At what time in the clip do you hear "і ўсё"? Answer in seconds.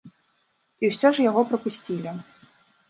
0.83-1.07